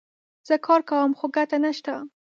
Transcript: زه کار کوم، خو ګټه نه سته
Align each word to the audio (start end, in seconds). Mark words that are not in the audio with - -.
زه 0.47 0.55
کار 0.65 0.81
کوم، 0.89 1.11
خو 1.17 1.25
ګټه 1.35 1.57
نه 1.63 1.71
سته 1.77 1.95